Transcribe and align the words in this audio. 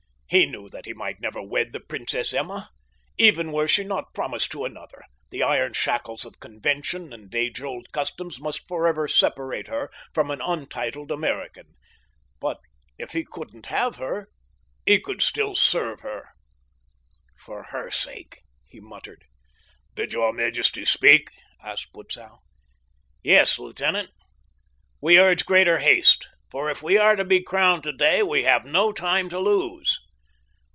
He 0.33 0.45
knew 0.45 0.69
that 0.69 0.85
he 0.85 0.93
might 0.93 1.19
never 1.19 1.41
wed 1.41 1.73
the 1.73 1.81
Princess 1.81 2.33
Emma. 2.33 2.69
Even 3.17 3.51
were 3.51 3.67
she 3.67 3.83
not 3.83 4.13
promised 4.13 4.49
to 4.53 4.63
another, 4.63 5.03
the 5.29 5.43
iron 5.43 5.73
shackles 5.73 6.23
of 6.23 6.39
convention 6.39 7.11
and 7.11 7.35
age 7.35 7.61
old 7.61 7.91
customs 7.91 8.39
must 8.39 8.65
forever 8.65 9.09
separate 9.09 9.67
her 9.67 9.91
from 10.13 10.31
an 10.31 10.39
untitled 10.39 11.11
American. 11.11 11.75
But 12.39 12.61
if 12.97 13.11
he 13.11 13.25
couldn't 13.25 13.65
have 13.65 13.97
her 13.97 14.29
he 14.85 15.01
still 15.19 15.49
could 15.49 15.57
serve 15.57 15.99
her! 15.99 16.29
"For 17.37 17.63
her 17.71 17.89
sake," 17.91 18.39
he 18.65 18.79
muttered. 18.79 19.25
"Did 19.95 20.13
your 20.13 20.31
majesty 20.31 20.85
speak?" 20.85 21.29
asked 21.61 21.91
Butzow. 21.91 22.37
"Yes, 23.21 23.59
lieutenant. 23.59 24.11
We 25.01 25.19
urge 25.19 25.45
greater 25.45 25.79
haste, 25.79 26.29
for 26.49 26.69
if 26.71 26.81
we 26.81 26.97
are 26.97 27.17
to 27.17 27.25
be 27.25 27.43
crowned 27.43 27.83
today 27.83 28.23
we 28.23 28.43
have 28.43 28.63
no 28.63 28.93
time 28.93 29.27
to 29.27 29.37
lose." 29.37 29.99